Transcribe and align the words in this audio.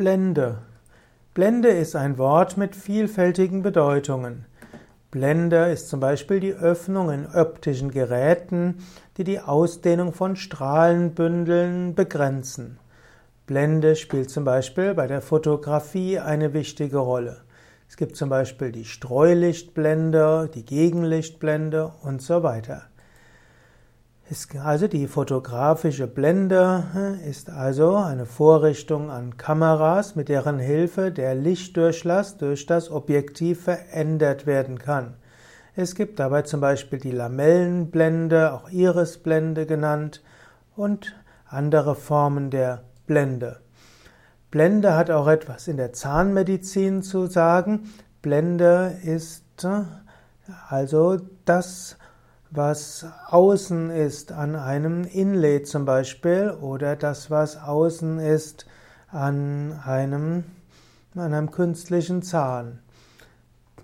Blende. 0.00 0.56
Blende 1.34 1.68
ist 1.68 1.94
ein 1.94 2.16
Wort 2.16 2.56
mit 2.56 2.74
vielfältigen 2.74 3.62
Bedeutungen. 3.62 4.46
Blende 5.10 5.70
ist 5.70 5.90
zum 5.90 6.00
Beispiel 6.00 6.40
die 6.40 6.54
Öffnung 6.54 7.10
in 7.10 7.26
optischen 7.26 7.90
Geräten, 7.90 8.78
die 9.18 9.24
die 9.24 9.40
Ausdehnung 9.40 10.14
von 10.14 10.36
Strahlenbündeln 10.36 11.94
begrenzen. 11.94 12.78
Blende 13.44 13.94
spielt 13.94 14.30
zum 14.30 14.46
Beispiel 14.46 14.94
bei 14.94 15.06
der 15.06 15.20
Fotografie 15.20 16.18
eine 16.18 16.54
wichtige 16.54 16.96
Rolle. 16.96 17.42
Es 17.86 17.98
gibt 17.98 18.16
zum 18.16 18.30
Beispiel 18.30 18.72
die 18.72 18.86
Streulichtblende, 18.86 20.48
die 20.54 20.64
Gegenlichtblende 20.64 21.92
und 22.02 22.22
so 22.22 22.42
weiter. 22.42 22.84
Also 24.62 24.86
die 24.86 25.08
fotografische 25.08 26.06
Blende 26.06 26.84
äh, 26.94 27.28
ist 27.28 27.50
also 27.50 27.96
eine 27.96 28.26
Vorrichtung 28.26 29.10
an 29.10 29.36
Kameras, 29.36 30.14
mit 30.14 30.28
deren 30.28 30.60
Hilfe 30.60 31.10
der 31.10 31.34
Lichtdurchlass 31.34 32.36
durch 32.36 32.64
das 32.64 32.92
Objektiv 32.92 33.64
verändert 33.64 34.46
werden 34.46 34.78
kann. 34.78 35.14
Es 35.74 35.96
gibt 35.96 36.20
dabei 36.20 36.42
zum 36.42 36.60
Beispiel 36.60 37.00
die 37.00 37.10
Lamellenblende, 37.10 38.52
auch 38.52 38.70
Irisblende 38.70 39.66
genannt, 39.66 40.22
und 40.76 41.16
andere 41.46 41.96
Formen 41.96 42.50
der 42.50 42.84
Blende. 43.08 43.58
Blende 44.52 44.94
hat 44.94 45.10
auch 45.10 45.26
etwas 45.26 45.66
in 45.66 45.76
der 45.76 45.92
Zahnmedizin 45.92 47.02
zu 47.02 47.26
sagen. 47.26 47.90
Blende 48.22 48.96
ist 49.02 49.64
äh, 49.64 49.82
also 50.68 51.18
das 51.44 51.96
was 52.50 53.06
außen 53.28 53.90
ist 53.90 54.32
an 54.32 54.56
einem 54.56 55.04
Inlay 55.04 55.62
zum 55.62 55.84
Beispiel 55.84 56.50
oder 56.60 56.96
das, 56.96 57.30
was 57.30 57.56
außen 57.56 58.18
ist 58.18 58.66
an 59.08 59.80
einem, 59.84 60.44
an 61.14 61.32
einem 61.32 61.50
künstlichen 61.50 62.22
Zahn. 62.22 62.80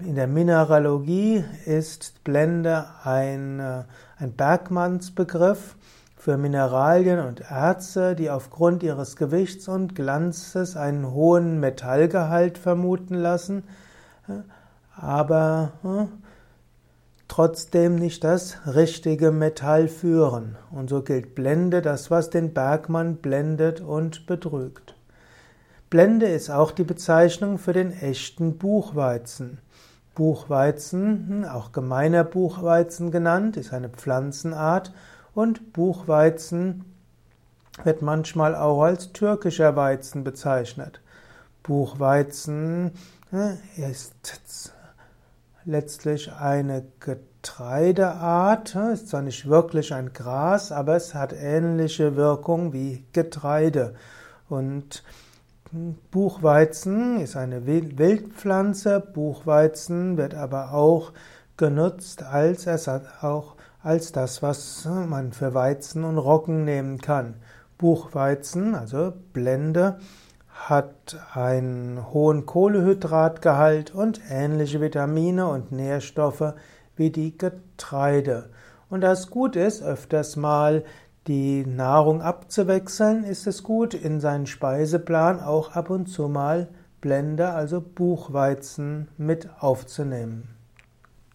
In 0.00 0.14
der 0.14 0.26
Mineralogie 0.26 1.44
ist 1.64 2.22
Blende 2.24 2.86
ein, 3.02 3.60
äh, 3.60 3.84
ein 4.18 4.32
Bergmannsbegriff 4.32 5.76
für 6.16 6.36
Mineralien 6.36 7.20
und 7.20 7.40
Erze, 7.40 8.14
die 8.14 8.30
aufgrund 8.30 8.82
ihres 8.82 9.16
Gewichts 9.16 9.68
und 9.68 9.94
Glanzes 9.94 10.76
einen 10.76 11.12
hohen 11.12 11.60
Metallgehalt 11.60 12.58
vermuten 12.58 13.14
lassen, 13.14 13.62
äh, 14.28 14.32
aber 15.00 15.72
äh, 15.84 16.06
trotzdem 17.28 17.96
nicht 17.96 18.24
das 18.24 18.58
richtige 18.66 19.30
Metall 19.32 19.88
führen. 19.88 20.56
Und 20.70 20.90
so 20.90 21.02
gilt 21.02 21.34
Blende 21.34 21.82
das, 21.82 22.10
was 22.10 22.30
den 22.30 22.54
Bergmann 22.54 23.16
blendet 23.16 23.80
und 23.80 24.26
betrügt. 24.26 24.94
Blende 25.90 26.26
ist 26.26 26.50
auch 26.50 26.72
die 26.72 26.84
Bezeichnung 26.84 27.58
für 27.58 27.72
den 27.72 27.92
echten 27.92 28.58
Buchweizen. 28.58 29.58
Buchweizen, 30.14 31.26
hm, 31.28 31.44
auch 31.44 31.72
gemeiner 31.72 32.24
Buchweizen 32.24 33.10
genannt, 33.10 33.56
ist 33.56 33.72
eine 33.72 33.90
Pflanzenart 33.90 34.92
und 35.34 35.72
Buchweizen 35.72 36.84
wird 37.84 38.00
manchmal 38.02 38.54
auch 38.54 38.82
als 38.82 39.12
türkischer 39.12 39.76
Weizen 39.76 40.24
bezeichnet. 40.24 41.00
Buchweizen 41.62 42.92
hm, 43.30 43.58
ist 43.76 44.72
letztlich 45.66 46.32
eine 46.32 46.84
Getreideart. 47.00 48.76
Ist 48.92 49.08
zwar 49.08 49.22
nicht 49.22 49.48
wirklich 49.48 49.92
ein 49.92 50.12
Gras, 50.12 50.72
aber 50.72 50.96
es 50.96 51.14
hat 51.14 51.34
ähnliche 51.34 52.16
Wirkung 52.16 52.72
wie 52.72 53.04
Getreide. 53.12 53.94
Und 54.48 55.02
Buchweizen 56.10 57.20
ist 57.20 57.36
eine 57.36 57.66
Wildpflanze. 57.66 59.00
Buchweizen 59.00 60.16
wird 60.16 60.34
aber 60.34 60.72
auch 60.72 61.12
genutzt 61.56 62.22
als 62.22 62.66
Ersatz, 62.66 63.06
auch 63.20 63.56
als 63.82 64.12
das, 64.12 64.42
was 64.42 64.84
man 64.84 65.32
für 65.32 65.54
Weizen 65.54 66.04
und 66.04 66.18
Roggen 66.18 66.64
nehmen 66.64 66.98
kann. 66.98 67.34
Buchweizen, 67.78 68.74
also 68.74 69.12
Blende, 69.32 69.98
hat 70.56 71.16
einen 71.34 72.12
hohen 72.12 72.46
Kohlehydratgehalt 72.46 73.94
und 73.94 74.20
ähnliche 74.30 74.80
Vitamine 74.80 75.46
und 75.46 75.70
Nährstoffe 75.70 76.54
wie 76.96 77.10
die 77.10 77.36
Getreide. 77.36 78.50
Und 78.88 79.02
da 79.02 79.12
es 79.12 79.30
gut 79.30 79.54
ist, 79.54 79.82
öfters 79.82 80.36
mal 80.36 80.84
die 81.26 81.66
Nahrung 81.66 82.22
abzuwechseln, 82.22 83.24
ist 83.24 83.46
es 83.46 83.62
gut, 83.62 83.94
in 83.94 84.20
seinen 84.20 84.46
Speiseplan 84.46 85.40
auch 85.40 85.72
ab 85.72 85.90
und 85.90 86.06
zu 86.06 86.28
mal 86.28 86.68
Blende, 87.00 87.50
also 87.50 87.80
Buchweizen, 87.80 89.08
mit 89.16 89.48
aufzunehmen. 89.60 90.55